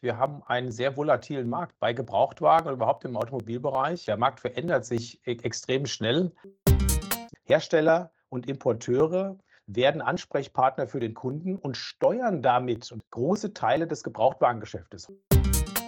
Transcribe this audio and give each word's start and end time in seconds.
recht, 0.00 0.02
wir 0.02 0.18
haben 0.18 0.42
einen 0.46 0.70
sehr 0.70 0.96
volatilen 0.96 1.48
Markt 1.48 1.78
bei 1.78 1.92
Gebrauchtwagen 1.92 2.68
und 2.68 2.74
überhaupt 2.74 3.04
im 3.04 3.16
Automobilbereich. 3.16 4.04
Der 4.06 4.16
Markt 4.16 4.40
verändert 4.40 4.84
sich 4.84 5.20
e 5.26 5.36
extrem 5.42 5.86
schnell. 5.86 6.32
Hersteller 7.44 8.10
und 8.28 8.48
Importeure 8.48 9.36
werden 9.66 10.00
Ansprechpartner 10.00 10.86
für 10.86 11.00
den 11.00 11.14
Kunden 11.14 11.56
und 11.56 11.76
steuern 11.76 12.42
damit 12.42 12.92
große 13.10 13.54
Teile 13.54 13.86
des 13.86 14.02
Gebrauchtwagengeschäftes. 14.02 15.12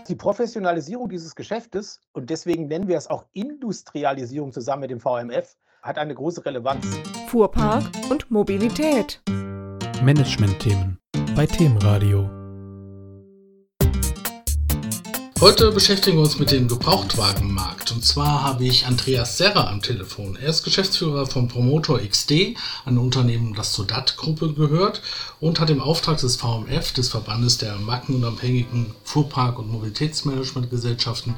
Die 0.09 0.15
Professionalisierung 0.15 1.09
dieses 1.09 1.35
Geschäftes, 1.35 2.01
und 2.13 2.31
deswegen 2.31 2.67
nennen 2.67 2.89
wir 2.89 2.97
es 2.97 3.09
auch 3.09 3.27
Industrialisierung 3.33 4.53
zusammen 4.53 4.83
mit 4.83 4.91
dem 4.91 5.01
VMF, 5.01 5.57
hat 5.83 5.99
eine 5.99 6.15
große 6.15 6.45
Relevanz. 6.45 6.85
Fuhrpark 7.29 7.85
und 8.11 8.31
Mobilität. 8.31 9.23
Management-Themen 10.03 10.99
bei 11.35 11.47
Themenradio. 11.47 12.42
Heute 15.43 15.73
beschäftigen 15.73 16.19
wir 16.19 16.23
uns 16.23 16.39
mit 16.39 16.53
dem 16.53 16.69
Gebrauchtwagenmarkt. 16.69 17.91
Und 17.91 18.05
zwar 18.05 18.45
habe 18.45 18.63
ich 18.63 18.87
Andreas 18.87 19.39
Serra 19.39 19.71
am 19.71 19.83
Telefon. 19.83 20.39
Er 20.41 20.51
ist 20.51 20.63
Geschäftsführer 20.63 21.27
von 21.27 21.49
Promotor 21.49 21.99
XD, 21.99 22.57
ein 22.85 22.97
Unternehmen, 22.97 23.53
das 23.53 23.73
zur 23.73 23.85
DAT-Gruppe 23.85 24.53
gehört 24.53 25.03
und 25.41 25.59
hat 25.59 25.69
im 25.71 25.81
Auftrag 25.81 26.19
des 26.19 26.37
VMF, 26.37 26.93
des 26.93 27.09
Verbandes 27.09 27.59
der 27.59 27.75
markenunabhängigen 27.75 28.95
Fuhrpark- 29.03 29.59
und 29.59 29.69
Mobilitätsmanagementgesellschaften, 29.73 31.35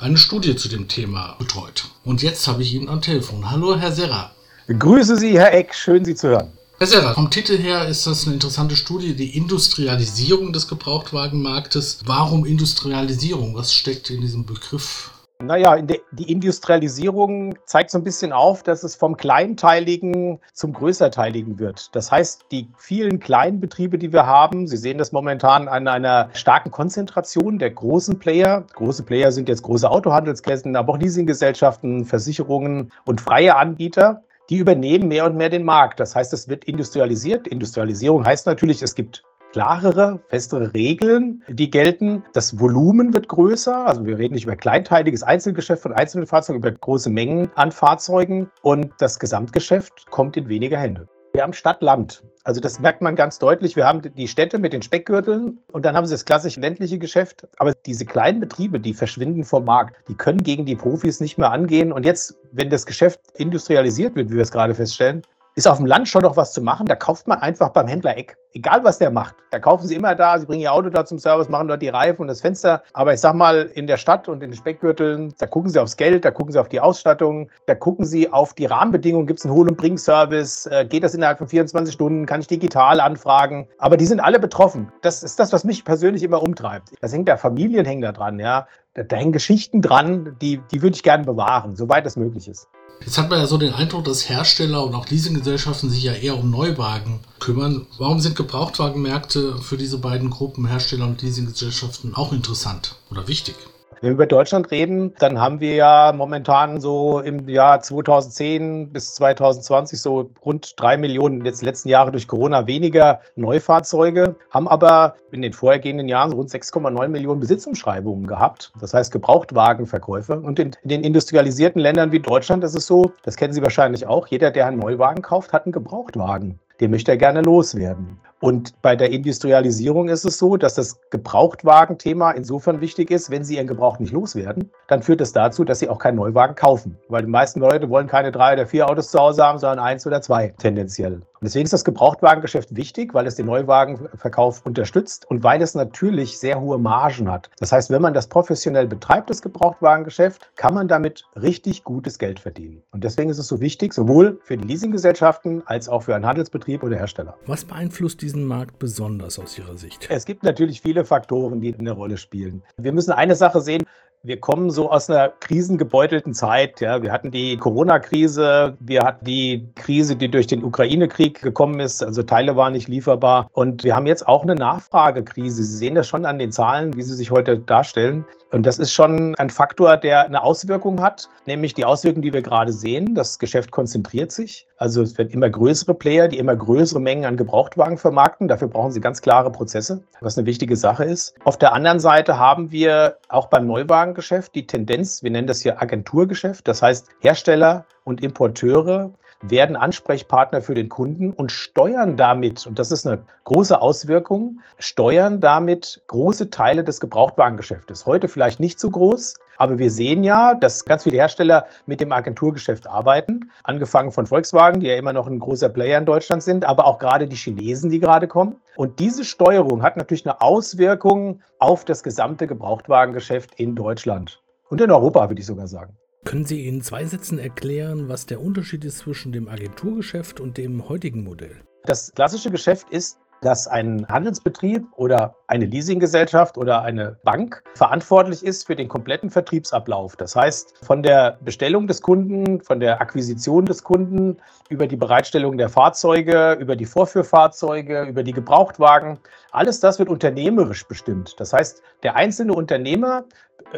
eine 0.00 0.16
Studie 0.16 0.56
zu 0.56 0.68
dem 0.68 0.88
Thema 0.88 1.36
betreut. 1.38 1.84
Und 2.04 2.24
jetzt 2.24 2.48
habe 2.48 2.64
ich 2.64 2.74
ihn 2.74 2.88
am 2.88 3.02
Telefon. 3.02 3.52
Hallo, 3.52 3.76
Herr 3.76 3.92
Serra. 3.92 4.32
Grüße 4.66 5.16
Sie, 5.16 5.38
Herr 5.38 5.54
Eck. 5.54 5.76
Schön, 5.76 6.04
Sie 6.04 6.16
zu 6.16 6.26
hören. 6.26 6.50
Herr 6.78 6.88
Serra, 6.88 7.14
vom 7.14 7.30
Titel 7.30 7.56
her 7.56 7.86
ist 7.86 8.04
das 8.04 8.26
eine 8.26 8.34
interessante 8.34 8.74
Studie, 8.74 9.14
die 9.14 9.36
Industrialisierung 9.36 10.52
des 10.52 10.66
Gebrauchtwagenmarktes. 10.66 12.00
Warum 12.04 12.44
Industrialisierung? 12.44 13.54
Was 13.54 13.72
steckt 13.72 14.10
in 14.10 14.20
diesem 14.20 14.44
Begriff? 14.44 15.12
Naja, 15.40 15.80
die 15.80 16.32
Industrialisierung 16.32 17.54
zeigt 17.64 17.92
so 17.92 17.98
ein 17.98 18.04
bisschen 18.04 18.32
auf, 18.32 18.64
dass 18.64 18.82
es 18.82 18.96
vom 18.96 19.16
Kleinteiligen 19.16 20.40
zum 20.52 20.72
Größerteiligen 20.72 21.60
wird. 21.60 21.94
Das 21.94 22.10
heißt, 22.10 22.46
die 22.50 22.68
vielen 22.76 23.20
kleinen 23.20 23.60
Betriebe, 23.60 23.96
die 23.96 24.12
wir 24.12 24.26
haben, 24.26 24.66
Sie 24.66 24.76
sehen 24.76 24.98
das 24.98 25.12
momentan 25.12 25.68
an 25.68 25.86
einer 25.86 26.30
starken 26.32 26.72
Konzentration 26.72 27.60
der 27.60 27.70
großen 27.70 28.18
Player. 28.18 28.64
Große 28.74 29.04
Player 29.04 29.30
sind 29.30 29.48
jetzt 29.48 29.62
große 29.62 29.88
Autohandelsketten, 29.88 30.74
aber 30.74 30.94
auch 30.94 30.98
Leasinggesellschaften, 30.98 32.04
Versicherungen 32.04 32.90
und 33.04 33.20
freie 33.20 33.54
Anbieter 33.54 34.24
die 34.50 34.58
übernehmen 34.58 35.08
mehr 35.08 35.26
und 35.26 35.36
mehr 35.36 35.48
den 35.48 35.64
Markt. 35.64 36.00
Das 36.00 36.14
heißt, 36.14 36.32
es 36.32 36.48
wird 36.48 36.64
industrialisiert. 36.64 37.48
Industrialisierung 37.48 38.24
heißt 38.24 38.46
natürlich, 38.46 38.82
es 38.82 38.94
gibt 38.94 39.22
klarere, 39.52 40.20
festere 40.28 40.74
Regeln, 40.74 41.44
die 41.48 41.70
gelten. 41.70 42.24
Das 42.32 42.58
Volumen 42.58 43.14
wird 43.14 43.28
größer. 43.28 43.86
Also 43.86 44.04
wir 44.04 44.18
reden 44.18 44.34
nicht 44.34 44.44
über 44.44 44.56
kleinteiliges 44.56 45.22
Einzelgeschäft 45.22 45.82
von 45.82 45.92
einzelnen 45.92 46.26
Fahrzeugen, 46.26 46.58
über 46.58 46.72
große 46.72 47.08
Mengen 47.08 47.48
an 47.54 47.70
Fahrzeugen. 47.70 48.50
Und 48.62 48.92
das 48.98 49.18
Gesamtgeschäft 49.18 50.10
kommt 50.10 50.36
in 50.36 50.48
weniger 50.48 50.78
Hände. 50.78 51.06
Wir 51.34 51.42
haben 51.42 51.52
Stadt-Land. 51.52 52.22
Also 52.44 52.60
das 52.60 52.78
merkt 52.78 53.02
man 53.02 53.16
ganz 53.16 53.40
deutlich. 53.40 53.74
Wir 53.74 53.88
haben 53.88 54.02
die 54.02 54.28
Städte 54.28 54.60
mit 54.60 54.72
den 54.72 54.82
Speckgürteln 54.82 55.58
und 55.72 55.84
dann 55.84 55.96
haben 55.96 56.06
sie 56.06 56.14
das 56.14 56.24
klassische 56.24 56.60
ländliche 56.60 56.96
Geschäft. 56.96 57.48
Aber 57.56 57.74
diese 57.86 58.06
kleinen 58.06 58.38
Betriebe, 58.38 58.78
die 58.78 58.94
verschwinden 58.94 59.42
vom 59.42 59.64
Markt, 59.64 59.96
die 60.08 60.14
können 60.14 60.44
gegen 60.44 60.64
die 60.64 60.76
Profis 60.76 61.18
nicht 61.18 61.36
mehr 61.36 61.50
angehen. 61.50 61.90
Und 61.90 62.06
jetzt, 62.06 62.36
wenn 62.52 62.70
das 62.70 62.86
Geschäft 62.86 63.20
industrialisiert 63.34 64.14
wird, 64.14 64.30
wie 64.30 64.36
wir 64.36 64.42
es 64.42 64.52
gerade 64.52 64.76
feststellen, 64.76 65.22
ist 65.56 65.66
auf 65.66 65.78
dem 65.78 65.86
Land 65.86 66.08
schon 66.08 66.22
noch 66.22 66.36
was 66.36 66.52
zu 66.52 66.62
machen. 66.62 66.86
Da 66.86 66.94
kauft 66.94 67.26
man 67.26 67.38
einfach 67.40 67.70
beim 67.70 67.88
Händler 67.88 68.16
Eck. 68.16 68.36
Egal, 68.56 68.84
was 68.84 68.98
der 68.98 69.10
macht. 69.10 69.34
Da 69.50 69.58
kaufen 69.58 69.88
sie 69.88 69.96
immer 69.96 70.14
da, 70.14 70.38
sie 70.38 70.46
bringen 70.46 70.62
ihr 70.62 70.72
Auto 70.72 70.88
da 70.88 71.04
zum 71.04 71.18
Service, 71.18 71.48
machen 71.48 71.66
dort 71.66 71.82
die 71.82 71.88
Reifen 71.88 72.22
und 72.22 72.28
das 72.28 72.40
Fenster. 72.40 72.84
Aber 72.92 73.12
ich 73.12 73.18
sag 73.20 73.34
mal, 73.34 73.68
in 73.74 73.88
der 73.88 73.96
Stadt 73.96 74.28
und 74.28 74.44
in 74.44 74.52
den 74.52 74.56
Speckgürteln, 74.56 75.34
da 75.38 75.46
gucken 75.46 75.70
sie 75.70 75.82
aufs 75.82 75.96
Geld, 75.96 76.24
da 76.24 76.30
gucken 76.30 76.52
sie 76.52 76.60
auf 76.60 76.68
die 76.68 76.78
Ausstattung, 76.78 77.50
da 77.66 77.74
gucken 77.74 78.04
sie 78.04 78.32
auf 78.32 78.54
die 78.54 78.66
Rahmenbedingungen. 78.66 79.26
Gibt 79.26 79.40
es 79.40 79.44
einen 79.44 79.54
Hol- 79.54 79.68
und 79.68 79.76
Bring-Service? 79.76 80.66
Äh, 80.66 80.86
geht 80.88 81.02
das 81.02 81.14
innerhalb 81.14 81.38
von 81.38 81.48
24 81.48 81.92
Stunden? 81.92 82.26
Kann 82.26 82.42
ich 82.42 82.46
digital 82.46 83.00
anfragen? 83.00 83.66
Aber 83.78 83.96
die 83.96 84.06
sind 84.06 84.20
alle 84.20 84.38
betroffen. 84.38 84.92
Das 85.02 85.24
ist 85.24 85.40
das, 85.40 85.52
was 85.52 85.64
mich 85.64 85.84
persönlich 85.84 86.22
immer 86.22 86.40
umtreibt. 86.40 86.90
Das 87.00 87.12
hängt 87.12 87.28
da, 87.28 87.36
Familien 87.36 87.84
hängen 87.84 88.02
da 88.02 88.12
dran, 88.12 88.38
ja. 88.38 88.68
Da, 88.94 89.02
da 89.02 89.16
hängen 89.16 89.32
Geschichten 89.32 89.82
dran, 89.82 90.36
die, 90.40 90.60
die 90.70 90.80
würde 90.80 90.94
ich 90.94 91.02
gerne 91.02 91.24
bewahren, 91.24 91.74
soweit 91.74 92.06
es 92.06 92.14
möglich 92.14 92.46
ist. 92.46 92.68
Jetzt 93.00 93.18
hat 93.18 93.28
man 93.28 93.40
ja 93.40 93.46
so 93.46 93.58
den 93.58 93.74
Eindruck, 93.74 94.04
dass 94.04 94.28
Hersteller 94.28 94.84
und 94.84 94.94
auch 94.94 95.08
Leasinggesellschaften 95.08 95.90
sich 95.90 96.04
ja 96.04 96.12
eher 96.12 96.38
um 96.38 96.50
Neuwagen 96.50 97.20
kümmern. 97.38 97.86
Warum 97.98 98.20
sind 98.20 98.36
Gebrauchtwagenmärkte 98.44 99.56
für 99.56 99.78
diese 99.78 99.96
beiden 99.96 100.28
Gruppen 100.28 100.66
Hersteller 100.66 101.06
und 101.06 101.22
Leasinggesellschaften 101.22 102.14
auch 102.14 102.30
interessant 102.30 102.96
oder 103.10 103.26
wichtig? 103.26 103.54
Wenn 103.94 104.10
wir 104.10 104.14
über 104.16 104.26
Deutschland 104.26 104.70
reden, 104.70 105.14
dann 105.18 105.40
haben 105.40 105.60
wir 105.60 105.76
ja 105.76 106.12
momentan 106.14 106.78
so 106.78 107.20
im 107.20 107.48
Jahr 107.48 107.80
2010 107.80 108.92
bis 108.92 109.14
2020 109.14 109.98
so 109.98 110.30
rund 110.44 110.74
drei 110.76 110.98
Millionen, 110.98 111.42
jetzt 111.46 111.62
letzten 111.62 111.88
Jahre 111.88 112.12
durch 112.12 112.28
Corona 112.28 112.66
weniger 112.66 113.20
Neufahrzeuge, 113.34 114.36
haben 114.50 114.68
aber 114.68 115.14
in 115.30 115.40
den 115.40 115.54
vorhergehenden 115.54 116.08
Jahren 116.08 116.34
rund 116.34 116.50
6,9 116.50 117.08
Millionen 117.08 117.40
Besitzumschreibungen 117.40 118.26
gehabt. 118.26 118.72
Das 118.78 118.92
heißt 118.92 119.10
Gebrauchtwagenverkäufe. 119.10 120.38
Und 120.38 120.58
in, 120.58 120.72
in 120.82 120.88
den 120.90 121.02
industrialisierten 121.02 121.80
Ländern 121.80 122.12
wie 122.12 122.20
Deutschland 122.20 122.62
ist 122.62 122.76
es 122.76 122.86
so, 122.86 123.12
das 123.22 123.36
kennen 123.36 123.54
Sie 123.54 123.62
wahrscheinlich 123.62 124.06
auch, 124.06 124.26
jeder, 124.26 124.50
der 124.50 124.66
einen 124.66 124.80
Neuwagen 124.80 125.22
kauft, 125.22 125.54
hat 125.54 125.64
einen 125.64 125.72
Gebrauchtwagen 125.72 126.60
den 126.80 126.90
möchte 126.90 127.12
er 127.12 127.16
gerne 127.16 127.42
loswerden. 127.42 128.18
Und 128.44 128.82
bei 128.82 128.94
der 128.94 129.10
Industrialisierung 129.10 130.10
ist 130.10 130.26
es 130.26 130.36
so, 130.36 130.58
dass 130.58 130.74
das 130.74 131.00
Gebrauchtwagenthema 131.08 132.32
insofern 132.32 132.82
wichtig 132.82 133.10
ist, 133.10 133.30
wenn 133.30 133.42
Sie 133.42 133.54
Ihren 133.56 133.66
Gebrauch 133.66 133.98
nicht 133.98 134.12
loswerden, 134.12 134.70
dann 134.86 135.02
führt 135.02 135.22
das 135.22 135.32
dazu, 135.32 135.64
dass 135.64 135.78
Sie 135.78 135.88
auch 135.88 135.98
keinen 135.98 136.16
Neuwagen 136.16 136.54
kaufen. 136.54 136.98
Weil 137.08 137.22
die 137.22 137.30
meisten 137.30 137.60
Leute 137.60 137.88
wollen 137.88 138.06
keine 138.06 138.32
drei 138.32 138.52
oder 138.52 138.66
vier 138.66 138.90
Autos 138.90 139.10
zu 139.10 139.18
Hause 139.18 139.42
haben, 139.42 139.58
sondern 139.58 139.78
eins 139.78 140.06
oder 140.06 140.20
zwei 140.20 140.48
tendenziell. 140.58 141.22
Und 141.44 141.48
deswegen 141.48 141.64
ist 141.64 141.74
das 141.74 141.84
Gebrauchtwagengeschäft 141.84 142.74
wichtig, 142.74 143.12
weil 143.12 143.26
es 143.26 143.34
den 143.34 143.44
Neuwagenverkauf 143.44 144.64
unterstützt 144.64 145.26
und 145.28 145.42
weil 145.42 145.60
es 145.60 145.74
natürlich 145.74 146.38
sehr 146.38 146.58
hohe 146.58 146.78
Margen 146.78 147.30
hat. 147.30 147.50
Das 147.58 147.70
heißt, 147.70 147.90
wenn 147.90 148.00
man 148.00 148.14
das 148.14 148.28
professionell 148.28 148.86
betreibt, 148.86 149.28
das 149.28 149.42
Gebrauchtwagengeschäft, 149.42 150.50
kann 150.56 150.72
man 150.72 150.88
damit 150.88 151.26
richtig 151.36 151.84
gutes 151.84 152.18
Geld 152.18 152.40
verdienen. 152.40 152.82
Und 152.92 153.04
deswegen 153.04 153.28
ist 153.28 153.36
es 153.36 153.48
so 153.48 153.60
wichtig, 153.60 153.92
sowohl 153.92 154.40
für 154.42 154.56
die 154.56 154.66
Leasinggesellschaften 154.66 155.62
als 155.66 155.90
auch 155.90 156.04
für 156.04 156.14
einen 156.14 156.24
Handelsbetrieb 156.24 156.82
oder 156.82 156.96
Hersteller. 156.96 157.36
Was 157.46 157.66
beeinflusst 157.66 158.22
diesen 158.34 158.46
Markt 158.46 158.78
besonders 158.78 159.38
aus 159.38 159.56
Ihrer 159.58 159.76
Sicht? 159.76 160.08
Es 160.10 160.24
gibt 160.24 160.42
natürlich 160.42 160.80
viele 160.80 161.04
Faktoren, 161.04 161.60
die 161.60 161.74
eine 161.74 161.92
Rolle 161.92 162.16
spielen. 162.16 162.62
Wir 162.76 162.92
müssen 162.92 163.12
eine 163.12 163.36
Sache 163.36 163.60
sehen, 163.60 163.84
wir 164.24 164.40
kommen 164.40 164.70
so 164.70 164.90
aus 164.90 165.10
einer 165.10 165.28
krisengebeutelten 165.28 166.32
Zeit. 166.32 166.80
Ja. 166.80 167.02
Wir 167.02 167.12
hatten 167.12 167.30
die 167.30 167.58
Corona-Krise, 167.58 168.74
wir 168.80 169.02
hatten 169.02 169.24
die 169.26 169.68
Krise, 169.74 170.16
die 170.16 170.30
durch 170.30 170.46
den 170.46 170.64
Ukraine-Krieg 170.64 171.42
gekommen 171.42 171.78
ist. 171.78 172.02
Also 172.02 172.22
Teile 172.22 172.56
waren 172.56 172.72
nicht 172.72 172.88
lieferbar. 172.88 173.48
Und 173.52 173.84
wir 173.84 173.94
haben 173.94 174.06
jetzt 174.06 174.26
auch 174.26 174.42
eine 174.42 174.54
Nachfragekrise. 174.54 175.62
Sie 175.62 175.76
sehen 175.76 175.94
das 175.94 176.08
schon 176.08 176.24
an 176.24 176.38
den 176.38 176.52
Zahlen, 176.52 176.96
wie 176.96 177.02
sie 177.02 177.14
sich 177.14 177.30
heute 177.30 177.58
darstellen. 177.58 178.24
Und 178.50 178.64
das 178.64 178.78
ist 178.78 178.92
schon 178.92 179.34
ein 179.34 179.50
Faktor, 179.50 179.98
der 179.98 180.24
eine 180.24 180.42
Auswirkung 180.42 181.02
hat, 181.02 181.28
nämlich 181.44 181.74
die 181.74 181.84
Auswirkung, 181.84 182.22
die 182.22 182.32
wir 182.32 182.42
gerade 182.42 182.72
sehen. 182.72 183.14
Das 183.14 183.38
Geschäft 183.38 183.72
konzentriert 183.72 184.32
sich. 184.32 184.66
Also 184.76 185.02
es 185.02 185.16
werden 185.16 185.30
immer 185.30 185.48
größere 185.48 185.94
Player, 185.94 186.28
die 186.28 186.38
immer 186.38 186.56
größere 186.56 187.00
Mengen 187.00 187.24
an 187.24 187.36
Gebrauchtwagen 187.36 187.96
vermarkten. 187.96 188.48
Dafür 188.48 188.68
brauchen 188.68 188.90
sie 188.90 189.00
ganz 189.00 189.22
klare 189.22 189.50
Prozesse, 189.50 190.02
was 190.20 190.36
eine 190.36 190.46
wichtige 190.46 190.76
Sache 190.76 191.04
ist. 191.04 191.34
Auf 191.44 191.58
der 191.58 191.72
anderen 191.72 192.00
Seite 192.00 192.38
haben 192.38 192.72
wir 192.72 193.18
auch 193.28 193.46
beim 193.46 193.66
Neuwagengeschäft 193.66 194.54
die 194.54 194.66
Tendenz, 194.66 195.22
wir 195.22 195.30
nennen 195.30 195.46
das 195.46 195.60
hier 195.60 195.80
Agenturgeschäft. 195.80 196.66
Das 196.66 196.82
heißt, 196.82 197.08
Hersteller 197.20 197.84
und 198.04 198.22
Importeure 198.22 199.10
werden 199.50 199.76
Ansprechpartner 199.76 200.62
für 200.62 200.74
den 200.74 200.88
Kunden 200.88 201.32
und 201.32 201.52
steuern 201.52 202.16
damit, 202.16 202.66
und 202.66 202.78
das 202.78 202.90
ist 202.90 203.06
eine 203.06 203.22
große 203.44 203.80
Auswirkung, 203.80 204.60
steuern 204.78 205.40
damit 205.40 206.02
große 206.06 206.50
Teile 206.50 206.84
des 206.84 207.00
Gebrauchtwagengeschäftes. 207.00 208.06
Heute 208.06 208.28
vielleicht 208.28 208.60
nicht 208.60 208.80
so 208.80 208.90
groß, 208.90 209.34
aber 209.56 209.78
wir 209.78 209.90
sehen 209.90 210.24
ja, 210.24 210.54
dass 210.54 210.84
ganz 210.84 211.04
viele 211.04 211.16
Hersteller 211.16 211.66
mit 211.86 212.00
dem 212.00 212.12
Agenturgeschäft 212.12 212.86
arbeiten, 212.86 213.50
angefangen 213.62 214.12
von 214.12 214.26
Volkswagen, 214.26 214.80
die 214.80 214.86
ja 214.86 214.96
immer 214.96 215.12
noch 215.12 215.26
ein 215.26 215.38
großer 215.38 215.68
Player 215.68 215.98
in 215.98 216.06
Deutschland 216.06 216.42
sind, 216.42 216.64
aber 216.64 216.86
auch 216.86 216.98
gerade 216.98 217.28
die 217.28 217.36
Chinesen, 217.36 217.90
die 217.90 218.00
gerade 218.00 218.28
kommen. 218.28 218.56
Und 218.76 218.98
diese 218.98 219.24
Steuerung 219.24 219.82
hat 219.82 219.96
natürlich 219.96 220.26
eine 220.26 220.40
Auswirkung 220.40 221.42
auf 221.58 221.84
das 221.84 222.02
gesamte 222.02 222.46
Gebrauchtwagengeschäft 222.46 223.54
in 223.56 223.74
Deutschland 223.74 224.40
und 224.68 224.80
in 224.80 224.90
Europa, 224.90 225.28
würde 225.28 225.40
ich 225.40 225.46
sogar 225.46 225.68
sagen. 225.68 225.96
Können 226.24 226.46
Sie 226.46 226.66
in 226.66 226.80
zwei 226.80 227.04
Sätzen 227.04 227.38
erklären, 227.38 228.08
was 228.08 228.24
der 228.26 228.40
Unterschied 228.40 228.84
ist 228.84 228.98
zwischen 228.98 229.32
dem 229.32 229.46
Agenturgeschäft 229.46 230.40
und 230.40 230.56
dem 230.56 230.88
heutigen 230.88 231.22
Modell? 231.22 231.62
Das 231.84 232.12
klassische 232.14 232.50
Geschäft 232.50 232.88
ist 232.90 233.18
dass 233.40 233.68
ein 233.68 234.06
Handelsbetrieb 234.08 234.86
oder 234.96 235.34
eine 235.46 235.66
Leasinggesellschaft 235.66 236.56
oder 236.56 236.82
eine 236.82 237.18
Bank 237.24 237.62
verantwortlich 237.74 238.44
ist 238.44 238.66
für 238.66 238.76
den 238.76 238.88
kompletten 238.88 239.30
Vertriebsablauf. 239.30 240.16
Das 240.16 240.34
heißt, 240.34 240.84
von 240.84 241.02
der 241.02 241.38
Bestellung 241.42 241.86
des 241.86 242.00
Kunden, 242.00 242.60
von 242.60 242.80
der 242.80 243.00
Akquisition 243.00 243.66
des 243.66 243.84
Kunden, 243.84 244.38
über 244.68 244.86
die 244.86 244.96
Bereitstellung 244.96 245.58
der 245.58 245.68
Fahrzeuge, 245.68 246.56
über 246.60 246.76
die 246.76 246.86
Vorführfahrzeuge, 246.86 248.04
über 248.04 248.22
die 248.22 248.32
Gebrauchtwagen, 248.32 249.18
alles 249.52 249.80
das 249.80 249.98
wird 249.98 250.08
unternehmerisch 250.08 250.86
bestimmt. 250.86 251.38
Das 251.38 251.52
heißt, 251.52 251.82
der 252.02 252.16
einzelne 252.16 252.54
Unternehmer 252.54 253.24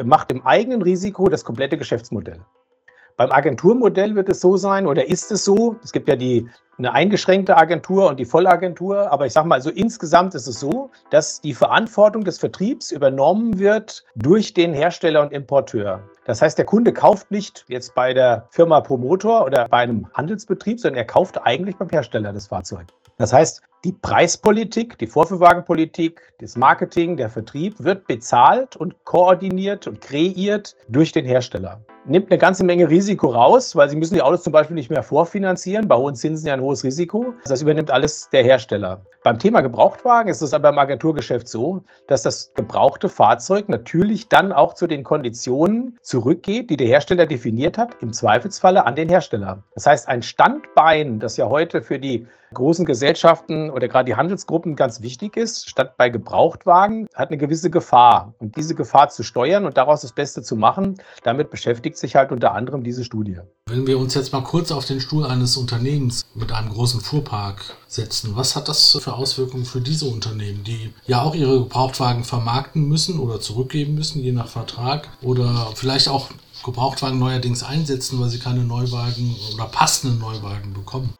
macht 0.03 0.31
im 0.31 0.45
eigenen 0.45 0.81
Risiko 0.81 1.27
das 1.29 1.43
komplette 1.43 1.77
Geschäftsmodell. 1.77 2.39
Beim 3.17 3.31
Agenturmodell 3.31 4.13
wird 4.13 4.29
es 4.29 4.41
so 4.41 4.57
sein 4.57 4.85
oder 4.85 5.07
ist 5.07 5.31
es 5.31 5.43
so, 5.43 5.75
es 5.83 5.91
gibt 5.91 6.07
ja 6.07 6.15
die, 6.15 6.47
eine 6.77 6.93
eingeschränkte 6.93 7.57
Agentur 7.57 8.07
und 8.07 8.19
die 8.19 8.25
Vollagentur, 8.25 9.11
aber 9.11 9.25
ich 9.25 9.33
sage 9.33 9.47
mal, 9.47 9.55
also 9.55 9.71
insgesamt 9.71 10.35
ist 10.35 10.45
es 10.45 10.59
so, 10.59 10.91
dass 11.09 11.41
die 11.41 11.55
Verantwortung 11.55 12.23
des 12.23 12.37
Vertriebs 12.37 12.91
übernommen 12.91 13.57
wird 13.57 14.05
durch 14.15 14.53
den 14.53 14.71
Hersteller 14.71 15.23
und 15.23 15.33
Importeur. 15.33 16.01
Das 16.25 16.43
heißt, 16.43 16.59
der 16.59 16.65
Kunde 16.65 16.93
kauft 16.93 17.31
nicht 17.31 17.65
jetzt 17.67 17.95
bei 17.95 18.13
der 18.13 18.47
Firma 18.51 18.81
Promotor 18.81 19.45
oder 19.45 19.67
bei 19.67 19.79
einem 19.79 20.07
Handelsbetrieb, 20.13 20.79
sondern 20.79 20.99
er 20.99 21.05
kauft 21.05 21.41
eigentlich 21.43 21.75
beim 21.75 21.89
Hersteller 21.89 22.33
das 22.33 22.45
Fahrzeug. 22.45 22.85
Das 23.17 23.33
heißt, 23.33 23.63
die 23.83 23.91
Preispolitik, 23.91 24.97
die 24.97 25.07
Vorführwagenpolitik, 25.07 26.21
das 26.39 26.57
Marketing, 26.57 27.17
der 27.17 27.29
Vertrieb 27.29 27.75
wird 27.83 28.07
bezahlt 28.07 28.75
und 28.75 29.03
koordiniert 29.05 29.87
und 29.87 30.01
kreiert 30.01 30.75
durch 30.89 31.11
den 31.11 31.25
Hersteller 31.25 31.81
nimmt 32.07 32.31
eine 32.31 32.37
ganze 32.37 32.63
Menge 32.63 32.89
Risiko 32.89 33.27
raus, 33.27 33.75
weil 33.75 33.89
Sie 33.89 33.95
müssen 33.95 34.15
die 34.15 34.21
Autos 34.21 34.43
zum 34.43 34.53
Beispiel 34.53 34.75
nicht 34.75 34.89
mehr 34.89 35.03
vorfinanzieren. 35.03 35.87
Bei 35.87 35.95
hohen 35.95 36.15
Zinsen 36.15 36.47
ja 36.47 36.53
ein 36.53 36.61
hohes 36.61 36.83
Risiko. 36.83 37.33
Das 37.45 37.61
übernimmt 37.61 37.91
alles 37.91 38.29
der 38.31 38.43
Hersteller. 38.43 39.01
Beim 39.23 39.39
Thema 39.39 39.61
Gebrauchtwagen 39.61 40.31
ist 40.31 40.41
es 40.41 40.53
aber 40.53 40.69
im 40.69 40.77
Agenturgeschäft 40.77 41.47
so, 41.47 41.83
dass 42.07 42.23
das 42.23 42.53
gebrauchte 42.53 43.09
Fahrzeug 43.09 43.67
natürlich 43.67 44.29
dann 44.29 44.53
auch 44.53 44.73
zu 44.73 44.87
den 44.87 45.03
Konditionen 45.03 45.97
zurückgeht, 46.01 46.69
die 46.69 46.77
der 46.77 46.87
Hersteller 46.87 47.25
definiert 47.25 47.77
hat, 47.77 47.97
im 48.01 48.13
Zweifelsfalle 48.13 48.85
an 48.85 48.95
den 48.95 49.09
Hersteller. 49.09 49.63
Das 49.73 49.85
heißt, 49.85 50.07
ein 50.07 50.23
Standbein, 50.23 51.19
das 51.19 51.35
ja 51.35 51.49
heute 51.49 51.81
für 51.81 51.99
die 51.99 52.25
großen 52.53 52.85
Gesellschaften 52.85 53.66
oder 53.69 53.87
gerade 53.87 54.05
die 54.05 54.15
Handelsgruppen 54.15 54.75
ganz 54.75 55.01
wichtig 55.01 55.37
ist, 55.37 55.69
statt 55.69 55.97
bei 55.97 56.09
Gebrauchtwagen, 56.09 57.07
hat 57.13 57.29
eine 57.29 57.37
gewisse 57.37 57.69
Gefahr. 57.69 58.33
Und 58.39 58.55
diese 58.55 58.75
Gefahr 58.75 59.09
zu 59.09 59.23
steuern 59.23 59.65
und 59.65 59.77
daraus 59.77 60.01
das 60.01 60.13
Beste 60.13 60.41
zu 60.41 60.55
machen, 60.55 60.95
damit 61.23 61.49
beschäftigt 61.49 61.97
sich 61.97 62.15
halt 62.15 62.31
unter 62.31 62.53
anderem 62.53 62.83
diese 62.83 63.03
Studie. 63.03 63.39
Wenn 63.67 63.87
wir 63.87 63.97
uns 63.97 64.13
jetzt 64.13 64.33
mal 64.33 64.43
kurz 64.43 64.71
auf 64.71 64.85
den 64.85 64.99
Stuhl 64.99 65.25
eines 65.25 65.57
Unternehmens 65.57 66.25
mit 66.33 66.51
einem 66.51 66.69
großen 66.69 67.01
Fuhrpark 67.01 67.75
setzen, 67.87 68.35
was 68.35 68.55
hat 68.55 68.67
das 68.67 68.97
für 69.01 69.13
Auswirkungen 69.13 69.65
für 69.65 69.81
diese 69.81 70.05
Unternehmen, 70.05 70.63
die 70.63 70.93
ja 71.05 71.21
auch 71.21 71.35
ihre 71.35 71.59
Gebrauchtwagen 71.59 72.23
vermarkten 72.23 72.87
müssen 72.87 73.19
oder 73.19 73.39
zurückgeben 73.39 73.95
müssen, 73.95 74.21
je 74.21 74.31
nach 74.31 74.47
Vertrag, 74.47 75.09
oder 75.21 75.71
vielleicht 75.75 76.09
auch 76.09 76.29
Gebrauchtwagen 76.63 77.19
neuerdings 77.19 77.63
einsetzen, 77.63 78.19
weil 78.19 78.29
sie 78.29 78.39
keine 78.39 78.63
Neuwagen 78.63 79.35
oder 79.53 79.65
passenden 79.65 80.19
Neuwagen 80.19 80.73
bekommen? 80.73 81.13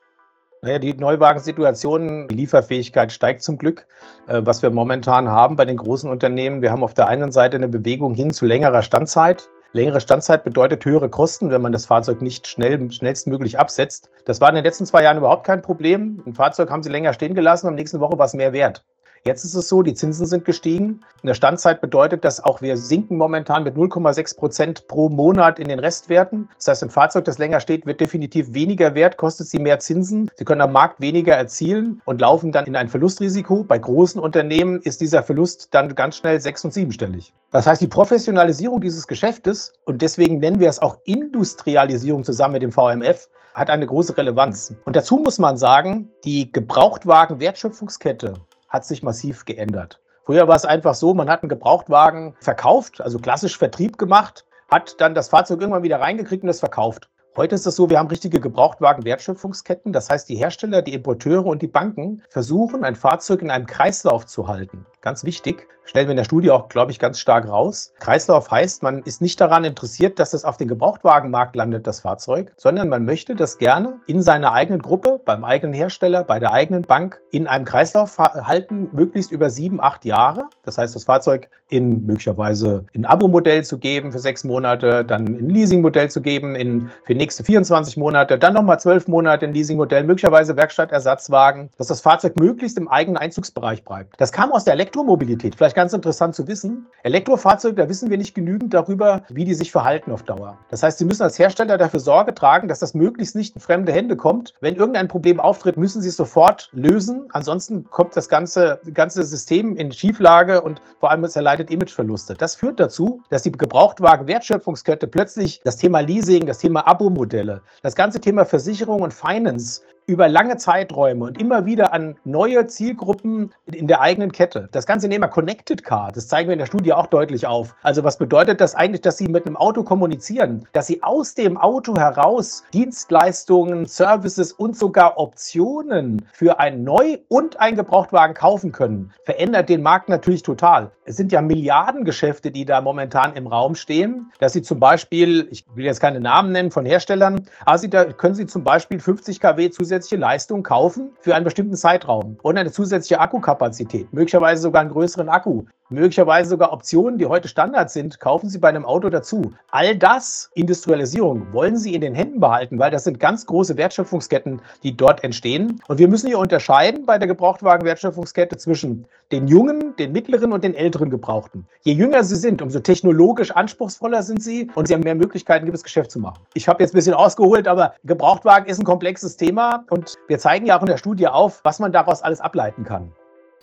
Naja, 0.68 0.80
die 0.80 0.94
Neuwagensituation, 0.96 2.28
die 2.28 2.36
Lieferfähigkeit 2.36 3.14
steigt 3.14 3.42
zum 3.42 3.58
Glück, 3.58 3.88
äh, 4.28 4.42
was 4.44 4.62
wir 4.62 4.70
momentan 4.70 5.30
haben 5.30 5.56
bei 5.56 5.64
den 5.64 5.78
großen 5.78 6.10
Unternehmen. 6.10 6.62
Wir 6.62 6.72
haben 6.72 6.84
auf 6.84 6.94
der 6.94 7.08
einen 7.08 7.32
Seite 7.32 7.56
eine 7.56 7.70
Bewegung 7.70 8.14
hin 8.14 8.32
zu 8.32 8.46
längerer 8.46 8.82
Standzeit. 8.82 9.48
Längere 9.72 10.02
Standzeit 10.02 10.44
bedeutet 10.44 10.84
höhere 10.84 11.08
Kosten, 11.08 11.52
wenn 11.52 11.62
man 11.62 11.72
das 11.72 11.86
Fahrzeug 11.86 12.22
nicht 12.22 12.48
schnell, 12.48 12.92
schnellstmöglich 12.92 13.58
absetzt. 13.58 14.10
Das 14.26 14.42
war 14.42 14.50
in 14.50 14.56
den 14.56 14.66
letzten 14.66 14.86
zwei 14.86 15.04
Jahren 15.04 15.20
überhaupt 15.20 15.46
kein 15.46 15.62
Problem. 15.62 16.22
Ein 16.26 16.34
Fahrzeug 16.34 16.70
haben 16.70 16.84
sie 16.84 16.90
länger 16.90 17.14
stehen 17.14 17.34
gelassen, 17.34 17.68
am 17.68 17.76
nächsten 17.76 18.02
Woche 18.02 18.18
war 18.18 18.26
es 18.26 18.34
mehr 18.34 18.52
wert. 18.52 18.84
Jetzt 19.28 19.44
ist 19.44 19.56
es 19.56 19.68
so, 19.68 19.82
die 19.84 19.94
Zinsen 19.94 20.26
sind 20.26 20.46
gestiegen. 20.46 21.02
In 21.22 21.28
der 21.28 21.34
Standzeit 21.34 21.82
bedeutet 21.82 22.24
das 22.24 22.42
auch, 22.42 22.62
wir 22.62 22.78
sinken 22.78 23.18
momentan 23.18 23.66
mit 23.66 23.76
0,6 23.76 24.38
Prozent 24.38 24.88
pro 24.88 25.10
Monat 25.10 25.60
in 25.60 25.68
den 25.68 25.80
Restwerten. 25.80 26.48
Das 26.56 26.70
heißt, 26.70 26.84
ein 26.84 26.90
Fahrzeug, 26.90 27.26
das 27.26 27.38
länger 27.38 27.60
steht, 27.60 27.86
wird 27.86 28.00
definitiv 28.00 28.54
weniger 28.54 28.96
wert, 28.96 29.18
kostet 29.18 29.48
sie 29.48 29.60
mehr 29.60 29.80
Zinsen. 29.80 30.32
Sie 30.36 30.46
können 30.46 30.62
am 30.62 30.72
Markt 30.72 31.02
weniger 31.02 31.36
erzielen 31.36 32.02
und 32.06 32.22
laufen 32.22 32.54
dann 32.54 32.68
in 32.68 32.78
ein 32.78 32.88
Verlustrisiko. 32.88 33.66
Bei 33.66 33.78
großen 33.78 34.22
Unternehmen 34.22 34.82
ist 34.82 35.02
dieser 35.02 35.24
Verlust 35.24 35.74
dann 35.74 35.94
ganz 35.94 36.16
schnell 36.16 36.40
sechs- 36.40 36.64
und 36.64 36.74
siebenstellig. 36.74 37.34
Das 37.52 37.68
heißt, 37.68 37.82
die 37.82 37.88
Professionalisierung 37.88 38.80
dieses 38.80 39.08
Geschäftes, 39.08 39.74
und 39.84 40.02
deswegen 40.02 40.40
nennen 40.40 40.62
wir 40.62 40.70
es 40.70 40.80
auch 40.80 41.00
Industrialisierung 41.04 42.24
zusammen 42.24 42.54
mit 42.54 42.62
dem 42.62 42.72
VMF, 42.72 43.28
hat 43.54 43.70
eine 43.70 43.88
große 43.88 44.16
Relevanz. 44.16 44.74
Und 44.86 44.96
dazu 44.96 45.18
muss 45.18 45.38
man 45.38 45.58
sagen, 45.58 46.12
die 46.24 46.50
Gebrauchtwagen-Wertschöpfungskette 46.50 48.36
hat 48.68 48.86
sich 48.86 49.04
massiv 49.04 49.46
geändert. 49.46 50.02
Früher 50.26 50.48
war 50.48 50.56
es 50.56 50.66
einfach 50.66 50.94
so, 50.94 51.14
man 51.14 51.30
hat 51.30 51.42
einen 51.42 51.50
Gebrauchtwagen 51.50 52.36
verkauft, 52.42 53.00
also 53.00 53.20
klassisch 53.20 53.58
Vertrieb 53.58 53.98
gemacht, 53.98 54.46
hat 54.70 55.00
dann 55.00 55.16
das 55.16 55.30
Fahrzeug 55.30 55.62
irgendwann 55.62 55.84
wieder 55.84 56.02
reingekriegt 56.02 56.44
und 56.44 56.50
es 56.50 56.60
verkauft. 56.60 57.10
Heute 57.38 57.54
ist 57.54 57.68
es 57.68 57.76
so, 57.76 57.88
wir 57.88 58.00
haben 58.00 58.08
richtige 58.08 58.40
Gebrauchtwagen-Wertschöpfungsketten. 58.40 59.94
Das 59.94 60.10
heißt, 60.10 60.28
die 60.28 60.38
Hersteller, 60.38 60.82
die 60.82 60.96
Importeure 60.96 61.46
und 61.46 61.62
die 61.62 61.68
Banken 61.68 62.24
versuchen, 62.30 62.84
ein 62.84 62.96
Fahrzeug 62.96 63.44
in 63.44 63.52
einem 63.52 63.68
Kreislauf 63.68 64.26
zu 64.26 64.48
halten. 64.48 64.88
Ganz 65.02 65.24
wichtig, 65.24 65.68
stellen 65.86 66.08
wir 66.08 66.12
in 66.12 66.18
der 66.18 66.24
Studie 66.24 66.52
auch, 66.52 66.68
glaube 66.68 66.92
ich, 66.92 67.00
ganz 67.00 67.20
stark 67.20 67.48
raus. 67.48 67.94
Kreislauf 68.00 68.52
heißt, 68.52 68.84
man 68.84 69.04
ist 69.04 69.22
nicht 69.22 69.40
daran 69.40 69.64
interessiert, 69.64 70.20
dass 70.20 70.34
es 70.34 70.44
auf 70.44 70.58
den 70.58 70.68
Gebrauchtwagenmarkt 70.68 71.56
landet, 71.56 71.88
das 71.88 72.02
Fahrzeug, 72.02 72.52
sondern 72.58 72.90
man 72.90 73.06
möchte 73.06 73.36
das 73.36 73.58
gerne 73.58 74.00
in 74.08 74.22
seiner 74.22 74.54
eigenen 74.54 74.82
Gruppe, 74.82 75.22
beim 75.24 75.46
eigenen 75.46 75.74
Hersteller, 75.74 76.24
bei 76.24 76.40
der 76.40 76.52
eigenen 76.52 76.82
Bank 76.82 77.22
in 77.32 77.48
einem 77.48 77.66
Kreislauf 77.66 78.18
halten, 78.18 78.90
möglichst 78.94 79.32
über 79.32 79.50
sieben, 79.50 79.80
acht 79.80 80.04
Jahre. 80.04 80.50
Das 80.64 80.78
heißt, 80.78 80.96
das 80.96 81.06
Fahrzeug 81.06 81.50
in 81.70 82.06
möglicherweise 82.06 82.86
in 82.94 83.06
Abo-Modell 83.06 83.64
zu 83.64 83.78
geben 83.78 84.12
für 84.12 84.20
sechs 84.20 84.44
Monate, 84.44 85.06
dann 85.06 85.28
in 85.28 85.50
Leasing-Modell 85.50 86.10
zu 86.10 86.22
geben 86.22 86.56
in, 86.56 86.90
für 87.06 87.14
nächste 87.28 87.44
24 87.44 87.98
Monate, 87.98 88.40
dann 88.40 88.54
nochmal 88.54 88.80
zwölf 88.80 89.10
Monate 89.10 89.46
in 89.46 89.54
Leasing-Modell, 89.54 90.06
möglicherweise 90.06 90.56
Werkstattersatzwagen, 90.56 91.70
dass 91.78 91.88
das 91.88 92.00
Fahrzeug 92.00 92.40
möglichst 92.40 92.78
im 92.78 92.88
eigenen 92.88 93.18
Einzugsbereich 93.18 93.84
bleibt. 93.84 94.14
Das 94.18 94.32
kam 94.32 94.54
aus 94.54 94.64
der 94.64 94.76
Elektromobilität. 94.76 95.56
Vielleicht 95.56 95.76
ganz 95.76 95.92
interessant 95.92 96.36
zu 96.36 96.48
wissen. 96.48 96.86
Elektrofahrzeuge, 97.04 97.76
da 97.76 97.90
wissen 97.90 98.10
wir 98.10 98.18
nicht 98.18 98.34
genügend 98.34 98.74
darüber, 98.74 99.24
wie 99.28 99.44
die 99.44 99.56
sich 99.56 99.74
verhalten 99.74 100.14
auf 100.14 100.24
Dauer. 100.24 100.58
Das 100.70 100.84
heißt, 100.84 101.00
Sie 101.00 101.04
müssen 101.04 101.22
als 101.24 101.38
Hersteller 101.38 101.78
dafür 101.78 102.00
Sorge 102.00 102.34
tragen, 102.34 102.70
dass 102.70 102.80
das 102.80 102.94
möglichst 102.94 103.36
nicht 103.36 103.56
in 103.56 103.62
fremde 103.62 103.92
Hände 103.92 104.16
kommt. 104.16 104.54
Wenn 104.62 104.78
irgendein 104.78 105.10
Problem 105.10 105.42
auftritt, 105.42 105.76
müssen 105.76 106.02
Sie 106.02 106.08
es 106.08 106.16
sofort 106.16 106.70
lösen. 106.72 107.26
Ansonsten 107.34 107.90
kommt 107.90 108.16
das 108.16 108.30
ganze, 108.30 108.80
ganze 108.94 109.24
System 109.24 109.76
in 109.76 109.92
Schieflage 109.92 110.62
und 110.62 110.82
vor 111.02 111.12
allem 111.12 111.26
es 111.26 111.36
erleidet 111.36 111.72
Imageverluste. 111.72 112.36
Das 112.36 112.56
führt 112.56 112.80
dazu, 112.80 113.22
dass 113.30 113.44
die 113.44 113.52
Gebrauchtwagen-Wertschöpfungskette 113.52 115.08
plötzlich 115.08 115.60
das 115.66 115.76
Thema 115.76 116.00
Leasing, 116.00 116.46
das 116.46 116.60
Thema 116.60 116.88
Abo-Modelle, 117.18 117.62
das 117.82 117.96
ganze 117.96 118.22
Thema 118.22 118.46
Versicherung 118.46 119.02
und 119.02 119.14
Finance 119.14 119.82
über 120.08 120.30
lange 120.30 120.56
Zeiträume 120.56 121.26
und 121.26 121.40
immer 121.40 121.66
wieder 121.66 121.92
an 121.92 122.16
neue 122.24 122.66
Zielgruppen 122.66 123.52
in 123.66 123.88
der 123.88 124.00
eigenen 124.00 124.32
Kette. 124.32 124.70
Das 124.72 124.86
ganze 124.86 125.10
Thema 125.10 125.28
Connected 125.28 125.84
Car, 125.84 126.14
das 126.14 126.30
zeigen 126.30 126.48
wir 126.48 126.54
in 126.54 126.60
der 126.60 126.66
Studie 126.66 126.94
auch 126.94 127.08
deutlich 127.08 127.46
auf. 127.46 127.76
Also 127.84 128.06
was 128.06 128.18
bedeutet 128.18 128.62
das 128.62 128.74
eigentlich, 128.74 129.02
dass 129.02 129.18
Sie 129.18 129.28
mit 129.28 129.46
einem 129.46 129.58
Auto 129.58 129.84
kommunizieren, 129.84 130.66
dass 130.72 130.88
Sie 130.88 131.04
aus 131.04 131.36
dem 131.36 131.58
Auto 131.58 131.98
heraus 131.98 132.64
Dienstleistungen, 132.74 133.86
Services 133.86 134.54
und 134.54 134.78
sogar 134.78 135.18
Optionen 135.18 136.26
für 136.32 136.58
ein 136.62 136.86
Neu- 136.86 137.18
und 137.28 137.60
ein 137.60 137.76
Gebrauchtwagen 137.76 138.34
kaufen 138.34 138.72
können, 138.72 139.12
verändert 139.26 139.68
den 139.68 139.82
Markt 139.82 140.08
natürlich 140.08 140.42
total. 140.42 140.92
Es 141.04 141.18
sind 141.18 141.34
ja 141.34 141.42
Milliardengeschäfte, 141.42 142.52
die 142.52 142.64
da 142.64 142.80
momentan 142.80 143.36
im 143.36 143.48
Raum 143.48 143.76
stehen, 143.76 144.32
dass 144.40 144.54
Sie 144.54 144.62
zum 144.62 144.80
Beispiel, 144.80 145.50
ich 145.52 145.66
will 145.76 145.84
jetzt 145.84 146.00
keine 146.00 146.22
Namen 146.22 146.54
nennen 146.54 146.72
von 146.72 146.86
Herstellern, 146.86 147.46
aber 147.66 147.78
Sie, 147.78 147.90
da 147.90 148.06
können 148.06 148.36
Sie 148.36 148.46
zum 148.46 148.64
Beispiel 148.64 149.02
50 149.02 149.42
kW 149.42 149.70
zusätzlich 149.70 149.97
zusätzliche 149.98 150.22
Leistung 150.22 150.64
kaufen 150.64 151.12
für 151.20 151.36
einen 151.36 151.44
bestimmten 151.44 151.76
Zeitraum 151.76 152.38
und 152.44 152.58
eine 152.58 152.72
zusätzliche 152.72 153.20
Akkukapazität, 153.20 154.14
möglicherweise 154.14 154.62
sogar 154.62 154.82
einen 154.82 154.92
größeren 154.92 155.28
Akku 155.28 155.66
möglicherweise 155.90 156.50
sogar 156.50 156.74
Optionen, 156.74 157.18
die 157.18 157.26
heute 157.26 157.48
Standard 157.48 157.90
sind, 157.90 158.20
kaufen 158.20 158.50
Sie 158.50 158.60
bei 158.60 158.70
einem 158.70 158.86
Auto 158.86 159.10
dazu. 159.10 159.54
All 159.72 159.96
das, 159.96 160.52
Industrialisierung, 160.54 161.54
wollen 161.54 161.78
Sie 161.78 161.94
in 161.94 162.02
den 162.02 162.16
Händen 162.16 162.40
behalten, 162.40 162.80
weil 162.80 162.92
das 162.92 163.04
sind 163.04 163.20
ganz 163.20 163.46
große 163.46 163.78
Wertschöpfungsketten, 163.78 164.62
die 164.84 164.96
dort 164.96 165.24
entstehen. 165.24 165.82
Und 165.88 166.00
wir 166.00 166.08
müssen 166.08 166.28
hier 166.28 166.40
unterscheiden 166.40 167.06
bei 167.06 167.18
der 167.18 167.28
Gebrauchtwagen-Wertschöpfungskette 167.28 168.58
zwischen 168.58 169.06
den 169.32 169.48
jungen, 169.48 169.96
den 169.98 170.12
mittleren 170.12 170.54
und 170.54 170.64
den 170.64 170.74
älteren 170.74 171.10
Gebrauchten. 171.10 171.68
Je 171.82 171.94
jünger 171.94 172.24
Sie 172.24 172.36
sind, 172.36 172.62
umso 172.62 172.80
technologisch 172.80 173.52
anspruchsvoller 173.52 174.24
sind 174.24 174.42
Sie 174.42 174.70
und 174.76 174.88
Sie 174.88 174.94
haben 174.94 175.02
mehr 175.02 175.16
Möglichkeiten, 175.16 175.66
gewisses 175.66 175.84
Geschäft 175.84 176.12
zu 176.12 176.20
machen. 176.20 176.40
Ich 176.54 176.68
habe 176.68 176.82
jetzt 176.82 176.94
ein 176.94 176.98
bisschen 176.98 177.14
ausgeholt, 177.14 177.68
aber 177.68 177.94
Gebrauchtwagen 178.04 178.68
ist 178.70 178.80
ein 178.80 178.86
komplexes 178.86 179.38
Thema 179.38 179.86
und 179.90 180.16
wir 180.28 180.40
zeigen 180.40 180.66
ja 180.66 180.78
auch 180.78 180.82
in 180.82 180.88
der 180.88 180.98
Studie 180.98 181.28
auf, 181.28 181.62
was 181.64 181.80
man 181.80 181.92
daraus 181.92 182.22
alles 182.22 182.40
ableiten 182.40 182.84
kann. 182.84 183.12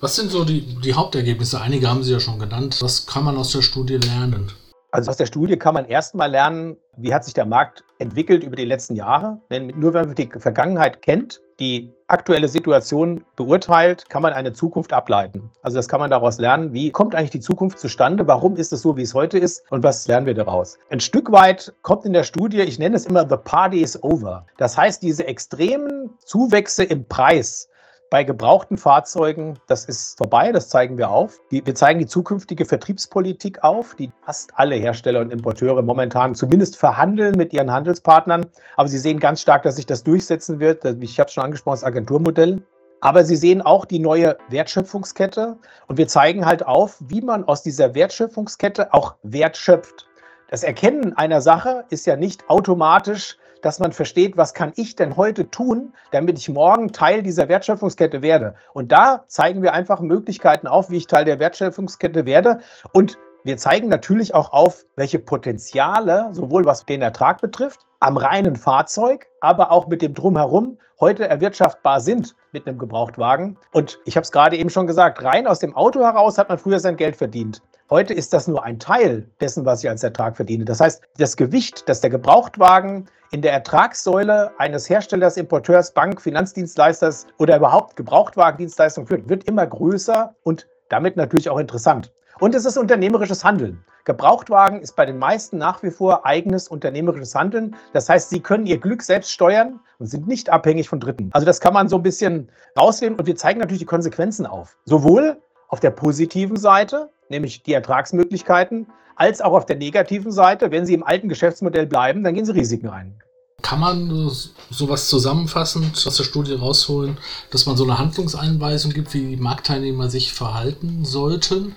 Was 0.00 0.16
sind 0.16 0.30
so 0.30 0.44
die, 0.44 0.62
die 0.80 0.94
Hauptergebnisse? 0.94 1.60
Einige 1.60 1.88
haben 1.88 2.02
Sie 2.02 2.12
ja 2.12 2.20
schon 2.20 2.38
genannt. 2.38 2.78
Was 2.80 3.06
kann 3.06 3.24
man 3.24 3.36
aus 3.36 3.52
der 3.52 3.62
Studie 3.62 3.96
lernen? 3.96 4.50
Also 4.90 5.10
aus 5.10 5.16
der 5.16 5.26
Studie 5.26 5.56
kann 5.56 5.74
man 5.74 5.86
erstmal 5.86 6.30
lernen, 6.30 6.76
wie 6.96 7.14
hat 7.14 7.24
sich 7.24 7.34
der 7.34 7.46
Markt 7.46 7.82
entwickelt 7.98 8.44
über 8.44 8.54
die 8.54 8.64
letzten 8.64 8.96
Jahre. 8.96 9.40
Denn 9.50 9.68
nur 9.76 9.94
wenn 9.94 10.06
man 10.06 10.14
die 10.14 10.28
Vergangenheit 10.38 11.02
kennt, 11.02 11.40
die 11.58 11.92
aktuelle 12.08 12.48
Situation 12.48 13.24
beurteilt, 13.36 14.08
kann 14.08 14.22
man 14.22 14.32
eine 14.32 14.52
Zukunft 14.52 14.92
ableiten. 14.92 15.50
Also 15.62 15.76
das 15.76 15.88
kann 15.88 16.00
man 16.00 16.10
daraus 16.10 16.38
lernen, 16.38 16.72
wie 16.72 16.90
kommt 16.90 17.14
eigentlich 17.14 17.30
die 17.30 17.40
Zukunft 17.40 17.78
zustande, 17.78 18.26
warum 18.26 18.56
ist 18.56 18.72
es 18.72 18.82
so, 18.82 18.96
wie 18.96 19.02
es 19.02 19.14
heute 19.14 19.38
ist 19.38 19.62
und 19.70 19.82
was 19.82 20.06
lernen 20.06 20.26
wir 20.26 20.34
daraus. 20.34 20.78
Ein 20.90 21.00
Stück 21.00 21.30
weit 21.32 21.72
kommt 21.82 22.04
in 22.04 22.12
der 22.12 22.24
Studie, 22.24 22.60
ich 22.60 22.78
nenne 22.78 22.96
es 22.96 23.06
immer 23.06 23.28
The 23.28 23.36
Party 23.36 23.80
is 23.80 24.00
over. 24.02 24.46
Das 24.58 24.76
heißt, 24.76 25.02
diese 25.02 25.26
extremen 25.26 26.10
Zuwächse 26.24 26.84
im 26.84 27.04
Preis 27.06 27.68
bei 28.14 28.22
gebrauchten 28.22 28.78
Fahrzeugen, 28.78 29.58
das 29.66 29.86
ist 29.86 30.18
vorbei, 30.18 30.52
das 30.52 30.68
zeigen 30.68 30.98
wir 30.98 31.10
auf. 31.10 31.40
Wir 31.50 31.74
zeigen 31.74 31.98
die 31.98 32.06
zukünftige 32.06 32.64
Vertriebspolitik 32.64 33.64
auf, 33.64 33.96
die 33.96 34.12
fast 34.24 34.52
alle 34.54 34.76
Hersteller 34.76 35.20
und 35.20 35.32
Importeure 35.32 35.82
momentan 35.82 36.36
zumindest 36.36 36.76
verhandeln 36.76 37.36
mit 37.36 37.52
ihren 37.52 37.72
Handelspartnern. 37.72 38.46
Aber 38.76 38.86
Sie 38.86 38.98
sehen 38.98 39.18
ganz 39.18 39.40
stark, 39.40 39.64
dass 39.64 39.74
sich 39.74 39.86
das 39.86 40.04
durchsetzen 40.04 40.60
wird. 40.60 40.84
Ich 41.02 41.18
habe 41.18 41.26
es 41.26 41.34
schon 41.34 41.42
angesprochen, 41.42 41.74
das 41.74 41.82
Agenturmodell. 41.82 42.62
Aber 43.00 43.24
Sie 43.24 43.34
sehen 43.34 43.60
auch 43.62 43.84
die 43.84 43.98
neue 43.98 44.38
Wertschöpfungskette 44.48 45.56
und 45.88 45.98
wir 45.98 46.06
zeigen 46.06 46.46
halt 46.46 46.64
auf, 46.64 46.98
wie 47.08 47.20
man 47.20 47.42
aus 47.42 47.64
dieser 47.64 47.96
Wertschöpfungskette 47.96 48.94
auch 48.94 49.16
Wert 49.24 49.56
schöpft. 49.56 50.06
Das 50.50 50.62
Erkennen 50.62 51.16
einer 51.16 51.40
Sache 51.40 51.84
ist 51.90 52.06
ja 52.06 52.14
nicht 52.14 52.48
automatisch 52.48 53.38
dass 53.64 53.78
man 53.78 53.92
versteht, 53.92 54.36
was 54.36 54.52
kann 54.52 54.72
ich 54.76 54.94
denn 54.94 55.16
heute 55.16 55.50
tun, 55.50 55.94
damit 56.12 56.38
ich 56.38 56.48
morgen 56.48 56.92
Teil 56.92 57.22
dieser 57.22 57.48
Wertschöpfungskette 57.48 58.20
werde. 58.20 58.54
Und 58.74 58.92
da 58.92 59.24
zeigen 59.26 59.62
wir 59.62 59.72
einfach 59.72 60.00
Möglichkeiten 60.00 60.66
auf, 60.66 60.90
wie 60.90 60.98
ich 60.98 61.06
Teil 61.06 61.24
der 61.24 61.38
Wertschöpfungskette 61.38 62.26
werde. 62.26 62.60
Und 62.92 63.18
wir 63.42 63.56
zeigen 63.56 63.88
natürlich 63.88 64.34
auch 64.34 64.52
auf, 64.52 64.84
welche 64.96 65.18
Potenziale, 65.18 66.28
sowohl 66.32 66.64
was 66.64 66.84
den 66.84 67.02
Ertrag 67.02 67.40
betrifft, 67.40 67.80
am 68.04 68.18
reinen 68.18 68.54
Fahrzeug, 68.54 69.26
aber 69.40 69.70
auch 69.70 69.86
mit 69.86 70.02
dem 70.02 70.12
Drumherum 70.12 70.76
heute 71.00 71.26
erwirtschaftbar 71.26 72.00
sind 72.00 72.34
mit 72.52 72.66
einem 72.66 72.76
Gebrauchtwagen. 72.76 73.56
Und 73.72 73.98
ich 74.04 74.16
habe 74.16 74.24
es 74.24 74.30
gerade 74.30 74.58
eben 74.58 74.68
schon 74.68 74.86
gesagt, 74.86 75.24
rein 75.24 75.46
aus 75.46 75.58
dem 75.58 75.74
Auto 75.74 76.00
heraus 76.00 76.36
hat 76.36 76.50
man 76.50 76.58
früher 76.58 76.80
sein 76.80 76.96
Geld 76.96 77.16
verdient. 77.16 77.62
Heute 77.88 78.12
ist 78.12 78.34
das 78.34 78.46
nur 78.46 78.62
ein 78.62 78.78
Teil 78.78 79.26
dessen, 79.40 79.64
was 79.64 79.82
ich 79.82 79.88
als 79.88 80.02
Ertrag 80.02 80.36
verdiene. 80.36 80.66
Das 80.66 80.80
heißt, 80.80 81.02
das 81.16 81.36
Gewicht, 81.36 81.88
das 81.88 82.02
der 82.02 82.10
Gebrauchtwagen 82.10 83.06
in 83.30 83.40
der 83.40 83.52
Ertragssäule 83.52 84.52
eines 84.58 84.88
Herstellers, 84.90 85.38
Importeurs, 85.38 85.92
Bank, 85.92 86.20
Finanzdienstleisters 86.20 87.26
oder 87.38 87.56
überhaupt 87.56 87.96
Gebrauchtwagendienstleistungen 87.96 89.08
führt, 89.08 89.28
wird 89.30 89.44
immer 89.44 89.66
größer 89.66 90.34
und 90.42 90.68
damit 90.90 91.16
natürlich 91.16 91.48
auch 91.48 91.58
interessant. 91.58 92.12
Und 92.44 92.54
es 92.54 92.66
ist 92.66 92.76
unternehmerisches 92.76 93.42
Handeln. 93.42 93.82
Gebrauchtwagen 94.04 94.82
ist 94.82 94.96
bei 94.96 95.06
den 95.06 95.16
meisten 95.16 95.56
nach 95.56 95.82
wie 95.82 95.90
vor 95.90 96.26
eigenes 96.26 96.68
unternehmerisches 96.68 97.34
Handeln. 97.34 97.74
Das 97.94 98.10
heißt, 98.10 98.28
sie 98.28 98.40
können 98.40 98.66
ihr 98.66 98.76
Glück 98.76 99.00
selbst 99.00 99.32
steuern 99.32 99.80
und 99.98 100.08
sind 100.08 100.28
nicht 100.28 100.50
abhängig 100.50 100.90
von 100.90 101.00
Dritten. 101.00 101.30
Also 101.32 101.46
das 101.46 101.58
kann 101.58 101.72
man 101.72 101.88
so 101.88 101.96
ein 101.96 102.02
bisschen 102.02 102.50
rausnehmen 102.78 103.18
und 103.18 103.24
wir 103.24 103.34
zeigen 103.34 103.60
natürlich 103.60 103.78
die 103.78 103.86
Konsequenzen 103.86 104.44
auf. 104.44 104.76
Sowohl 104.84 105.38
auf 105.68 105.80
der 105.80 105.88
positiven 105.88 106.56
Seite, 106.56 107.08
nämlich 107.30 107.62
die 107.62 107.72
Ertragsmöglichkeiten, 107.72 108.88
als 109.16 109.40
auch 109.40 109.54
auf 109.54 109.64
der 109.64 109.76
negativen 109.76 110.30
Seite, 110.30 110.70
wenn 110.70 110.84
Sie 110.84 110.92
im 110.92 111.02
alten 111.02 111.30
Geschäftsmodell 111.30 111.86
bleiben, 111.86 112.24
dann 112.24 112.34
gehen 112.34 112.44
Sie 112.44 112.52
Risiken 112.52 112.90
ein. 112.90 113.22
Kann 113.62 113.80
man 113.80 114.30
sowas 114.68 115.08
zusammenfassend 115.08 116.06
aus 116.06 116.18
der 116.18 116.24
Studie 116.24 116.52
rausholen, 116.52 117.16
dass 117.50 117.64
man 117.64 117.78
so 117.78 117.84
eine 117.84 117.98
Handlungseinweisung 117.98 118.92
gibt, 118.92 119.14
wie 119.14 119.30
die 119.30 119.36
Marktteilnehmer 119.38 120.10
sich 120.10 120.34
verhalten 120.34 121.06
sollten? 121.06 121.74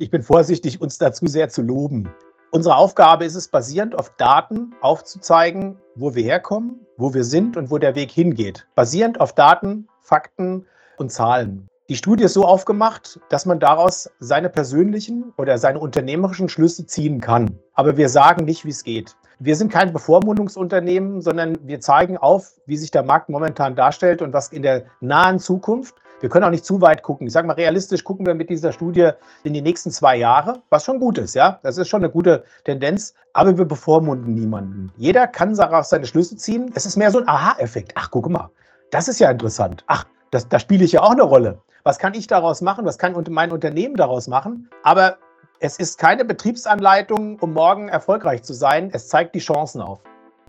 Ich 0.00 0.10
bin 0.10 0.22
vorsichtig, 0.22 0.80
uns 0.80 0.96
dazu 0.96 1.26
sehr 1.26 1.50
zu 1.50 1.60
loben. 1.60 2.08
Unsere 2.52 2.76
Aufgabe 2.76 3.26
ist 3.26 3.34
es, 3.34 3.48
basierend 3.48 3.94
auf 3.94 4.16
Daten 4.16 4.74
aufzuzeigen, 4.80 5.76
wo 5.94 6.14
wir 6.14 6.22
herkommen, 6.22 6.86
wo 6.96 7.12
wir 7.12 7.22
sind 7.22 7.58
und 7.58 7.70
wo 7.70 7.76
der 7.76 7.94
Weg 7.94 8.10
hingeht. 8.10 8.66
Basierend 8.74 9.20
auf 9.20 9.34
Daten, 9.34 9.88
Fakten 10.00 10.64
und 10.96 11.12
Zahlen. 11.12 11.68
Die 11.90 11.96
Studie 11.96 12.24
ist 12.24 12.32
so 12.32 12.46
aufgemacht, 12.46 13.20
dass 13.28 13.44
man 13.44 13.60
daraus 13.60 14.08
seine 14.20 14.48
persönlichen 14.48 15.34
oder 15.36 15.58
seine 15.58 15.80
unternehmerischen 15.80 16.48
Schlüsse 16.48 16.86
ziehen 16.86 17.20
kann. 17.20 17.58
Aber 17.74 17.98
wir 17.98 18.08
sagen 18.08 18.46
nicht, 18.46 18.64
wie 18.64 18.70
es 18.70 18.84
geht. 18.84 19.16
Wir 19.38 19.54
sind 19.54 19.70
kein 19.70 19.92
Bevormundungsunternehmen, 19.92 21.20
sondern 21.20 21.58
wir 21.66 21.80
zeigen 21.80 22.16
auf, 22.16 22.54
wie 22.64 22.78
sich 22.78 22.90
der 22.90 23.02
Markt 23.02 23.28
momentan 23.28 23.76
darstellt 23.76 24.22
und 24.22 24.32
was 24.32 24.48
in 24.48 24.62
der 24.62 24.84
nahen 25.00 25.38
Zukunft. 25.38 25.96
Wir 26.20 26.28
können 26.28 26.44
auch 26.44 26.50
nicht 26.50 26.66
zu 26.66 26.80
weit 26.82 27.02
gucken. 27.02 27.26
Ich 27.26 27.32
sage 27.32 27.46
mal, 27.46 27.54
realistisch 27.54 28.04
gucken 28.04 28.26
wir 28.26 28.34
mit 28.34 28.50
dieser 28.50 28.72
Studie 28.72 29.10
in 29.42 29.54
die 29.54 29.62
nächsten 29.62 29.90
zwei 29.90 30.16
Jahre, 30.16 30.62
was 30.68 30.84
schon 30.84 31.00
gut 31.00 31.16
ist, 31.16 31.34
ja. 31.34 31.58
Das 31.62 31.78
ist 31.78 31.88
schon 31.88 32.02
eine 32.02 32.12
gute 32.12 32.44
Tendenz. 32.64 33.14
Aber 33.32 33.56
wir 33.56 33.64
bevormunden 33.64 34.34
niemanden. 34.34 34.92
Jeder 34.96 35.26
kann 35.26 35.56
daraus 35.56 35.88
seine 35.88 36.06
Schlüsse 36.06 36.36
ziehen. 36.36 36.70
Es 36.74 36.84
ist 36.84 36.96
mehr 36.96 37.10
so 37.10 37.18
ein 37.18 37.28
Aha-Effekt. 37.28 37.92
Ach, 37.94 38.10
guck 38.10 38.28
mal, 38.28 38.50
das 38.90 39.08
ist 39.08 39.18
ja 39.18 39.30
interessant. 39.30 39.82
Ach, 39.86 40.04
das, 40.30 40.48
da 40.48 40.58
spiele 40.58 40.84
ich 40.84 40.92
ja 40.92 41.02
auch 41.02 41.12
eine 41.12 41.22
Rolle. 41.22 41.58
Was 41.84 41.98
kann 41.98 42.12
ich 42.14 42.26
daraus 42.26 42.60
machen? 42.60 42.84
Was 42.84 42.98
kann 42.98 43.14
mein 43.30 43.52
Unternehmen 43.52 43.96
daraus 43.96 44.28
machen? 44.28 44.68
Aber 44.82 45.16
es 45.60 45.78
ist 45.78 45.98
keine 45.98 46.24
Betriebsanleitung, 46.24 47.38
um 47.38 47.52
morgen 47.54 47.88
erfolgreich 47.88 48.42
zu 48.42 48.52
sein. 48.52 48.90
Es 48.92 49.08
zeigt 49.08 49.34
die 49.34 49.40
Chancen 49.40 49.80
auf. 49.80 50.00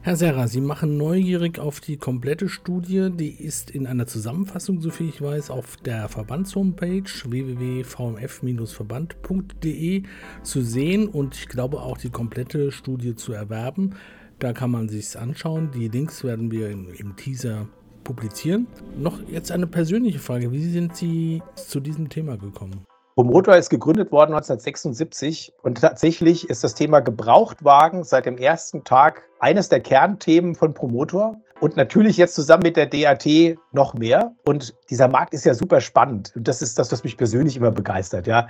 Herr 0.04 0.16
Serra, 0.16 0.48
Sie 0.48 0.62
machen 0.62 0.98
neugierig 0.98 1.60
auf 1.60 1.80
die 1.80 1.96
komplette 1.96 2.50
Studie. 2.50 3.12
Die 3.12 3.30
ist 3.30 3.70
in 3.70 3.86
einer 3.86 4.08
Zusammenfassung, 4.08 4.82
soviel 4.82 5.10
ich 5.10 5.22
weiß, 5.22 5.52
auf 5.52 5.78
der 5.78 6.10
Verbandshomepage 6.10 7.30
www.vmf-verband.de 7.30 10.04
zu 10.42 10.62
sehen 10.64 11.08
und 11.08 11.36
ich 11.36 11.48
glaube 11.48 11.82
auch 11.82 12.00
die 12.00 12.10
komplette 12.10 12.72
Studie 12.72 13.16
zu 13.16 13.32
erwerben. 13.32 13.92
Da 14.40 14.54
kann 14.54 14.72
man 14.72 14.90
sich 14.90 15.20
anschauen. 15.20 15.70
Die 15.72 15.88
Links 15.88 16.24
werden 16.24 16.50
wir 16.50 16.72
im, 16.72 16.92
im 16.96 17.16
Teaser 17.16 17.68
publizieren. 18.04 18.66
Noch 18.98 19.20
jetzt 19.30 19.52
eine 19.52 19.68
persönliche 19.68 20.18
Frage. 20.18 20.52
Wie 20.52 20.64
sind 20.64 20.96
Sie 20.96 21.44
zu 21.54 21.80
diesem 21.80 22.10
Thema 22.10 22.38
gekommen? 22.38 22.88
Promotor 23.16 23.58
ist 23.58 23.70
gegründet 23.70 24.12
worden 24.12 24.34
1976 24.34 25.54
und 25.64 25.82
tatsächlich 25.82 26.50
ist 26.50 26.64
das 26.64 26.76
Thema 26.76 27.02
Gebrauchtwagen 27.02 28.06
seit 28.06 28.26
dem 28.26 28.38
ersten 28.38 28.86
Tag 28.86 29.24
eines 29.40 29.68
der 29.68 29.82
Kernthemen 29.82 30.56
von 30.56 30.74
Promotor 30.74 31.36
und 31.60 31.76
natürlich 31.76 32.16
jetzt 32.16 32.36
zusammen 32.36 32.64
mit 32.64 32.78
der 32.78 32.86
DAT 32.86 33.58
noch 33.74 33.94
mehr. 33.94 34.32
Und 34.46 34.74
dieser 34.90 35.10
Markt 35.10 35.34
ist 35.34 35.46
ja 35.46 35.54
super 35.54 35.82
spannend 35.82 36.32
und 36.36 36.48
das 36.48 36.62
ist 36.62 36.80
das, 36.80 36.92
was 36.92 37.04
mich 37.04 37.18
persönlich 37.18 37.58
immer 37.58 37.72
begeistert. 37.72 38.28
Ja. 38.28 38.48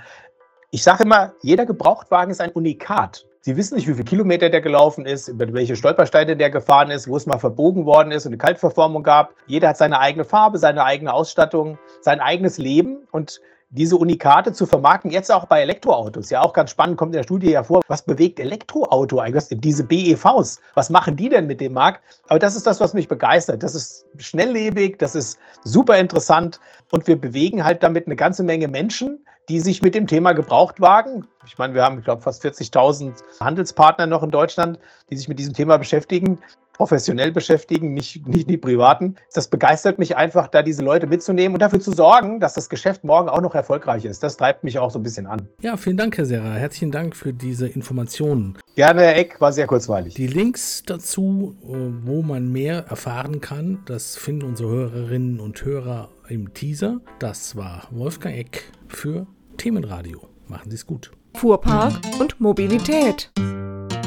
Ich 0.70 0.84
sage 0.84 1.02
immer, 1.02 1.32
jeder 1.42 1.66
Gebrauchtwagen 1.66 2.30
ist 2.30 2.40
ein 2.40 2.52
Unikat. 2.52 3.26
Sie 3.40 3.56
wissen 3.56 3.74
nicht, 3.74 3.88
wie 3.88 3.94
viele 3.94 4.04
Kilometer 4.04 4.48
der 4.48 4.60
gelaufen 4.60 5.04
ist, 5.04 5.26
über 5.26 5.52
welche 5.52 5.74
Stolpersteine 5.74 6.36
der 6.36 6.50
gefahren 6.50 6.92
ist, 6.92 7.08
wo 7.08 7.16
es 7.16 7.26
mal 7.26 7.38
verbogen 7.38 7.84
worden 7.84 8.12
ist 8.12 8.24
und 8.24 8.30
eine 8.30 8.38
Kaltverformung 8.38 9.02
gab. 9.02 9.34
Jeder 9.48 9.70
hat 9.70 9.76
seine 9.76 9.98
eigene 9.98 10.24
Farbe, 10.24 10.58
seine 10.58 10.84
eigene 10.84 11.12
Ausstattung, 11.12 11.76
sein 12.00 12.20
eigenes 12.20 12.58
Leben 12.58 13.08
und 13.10 13.40
diese 13.72 13.96
Unikate 13.96 14.52
zu 14.52 14.66
vermarkten, 14.66 15.10
jetzt 15.10 15.32
auch 15.32 15.46
bei 15.46 15.62
Elektroautos. 15.62 16.28
Ja, 16.30 16.42
auch 16.42 16.52
ganz 16.52 16.70
spannend, 16.70 16.98
kommt 16.98 17.14
in 17.14 17.18
der 17.18 17.24
Studie 17.24 17.50
ja 17.50 17.64
vor, 17.64 17.80
was 17.88 18.02
bewegt 18.02 18.38
Elektroauto 18.38 19.18
eigentlich? 19.18 19.46
Diese 19.50 19.82
BEVs, 19.82 20.60
was 20.74 20.90
machen 20.90 21.16
die 21.16 21.30
denn 21.30 21.46
mit 21.46 21.60
dem 21.60 21.72
Markt? 21.72 22.02
Aber 22.28 22.38
das 22.38 22.54
ist 22.54 22.66
das, 22.66 22.80
was 22.80 22.92
mich 22.92 23.08
begeistert. 23.08 23.62
Das 23.62 23.74
ist 23.74 24.04
schnelllebig, 24.18 24.98
das 24.98 25.14
ist 25.14 25.38
super 25.64 25.98
interessant 25.98 26.60
und 26.90 27.06
wir 27.06 27.18
bewegen 27.18 27.64
halt 27.64 27.82
damit 27.82 28.06
eine 28.06 28.16
ganze 28.16 28.42
Menge 28.42 28.68
Menschen, 28.68 29.24
die 29.48 29.58
sich 29.58 29.82
mit 29.82 29.94
dem 29.94 30.06
Thema 30.06 30.32
Gebrauchtwagen, 30.32 31.26
ich 31.46 31.58
meine, 31.58 31.74
wir 31.74 31.82
haben, 31.82 31.98
ich 31.98 32.04
glaube, 32.04 32.22
fast 32.22 32.44
40.000 32.44 33.14
Handelspartner 33.40 34.06
noch 34.06 34.22
in 34.22 34.30
Deutschland, 34.30 34.78
die 35.10 35.16
sich 35.16 35.28
mit 35.28 35.38
diesem 35.38 35.54
Thema 35.54 35.78
beschäftigen, 35.78 36.38
professionell 36.72 37.32
beschäftigen, 37.32 37.94
nicht, 37.94 38.26
nicht 38.26 38.48
die 38.48 38.56
privaten. 38.56 39.16
Das 39.34 39.48
begeistert 39.48 39.98
mich 39.98 40.16
einfach, 40.16 40.48
da 40.48 40.62
diese 40.62 40.82
Leute 40.82 41.06
mitzunehmen 41.06 41.54
und 41.54 41.60
dafür 41.60 41.80
zu 41.80 41.92
sorgen, 41.92 42.40
dass 42.40 42.54
das 42.54 42.68
Geschäft 42.68 43.04
morgen 43.04 43.28
auch 43.28 43.40
noch 43.40 43.54
erfolgreich 43.54 44.04
ist. 44.04 44.22
Das 44.22 44.36
treibt 44.36 44.64
mich 44.64 44.78
auch 44.78 44.90
so 44.90 44.98
ein 44.98 45.02
bisschen 45.02 45.26
an. 45.26 45.48
Ja, 45.60 45.76
vielen 45.76 45.96
Dank, 45.96 46.16
Herr 46.16 46.26
Serra. 46.26 46.54
Herzlichen 46.54 46.90
Dank 46.90 47.16
für 47.16 47.32
diese 47.32 47.68
Informationen. 47.68 48.58
Gerne, 48.74 49.02
Herr 49.02 49.16
Eck, 49.16 49.40
war 49.40 49.52
sehr 49.52 49.66
kurzweilig. 49.66 50.14
Die 50.14 50.26
Links 50.26 50.82
dazu, 50.84 51.56
äh, 51.62 51.76
wo 52.04 52.22
man 52.22 52.50
mehr 52.50 52.86
erfahren 52.88 53.40
kann, 53.40 53.80
das 53.86 54.16
finden 54.16 54.46
unsere 54.46 54.70
Hörerinnen 54.70 55.40
und 55.40 55.64
Hörer 55.64 56.08
im 56.28 56.54
Teaser. 56.54 57.00
Das 57.18 57.56
war 57.56 57.88
Wolfgang 57.90 58.36
Eck 58.36 58.72
für 58.88 59.26
Themenradio. 59.56 60.28
Machen 60.48 60.70
Sie 60.70 60.76
es 60.76 60.86
gut. 60.86 61.12
Fuhrpark 61.34 61.94
und 62.18 62.40
Mobilität. 62.40 63.30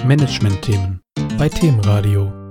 Management-Themen 0.05 1.01
bei 1.38 1.50
Themenradio. 1.50 2.44